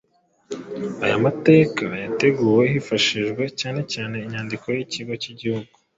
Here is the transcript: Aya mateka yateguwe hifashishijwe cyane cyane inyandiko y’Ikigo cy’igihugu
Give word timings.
Aya 1.05 1.17
mateka 1.25 1.83
yateguwe 2.03 2.63
hifashishijwe 2.73 3.43
cyane 3.59 3.81
cyane 3.93 4.15
inyandiko 4.25 4.65
y’Ikigo 4.75 5.13
cy’igihugu 5.21 5.69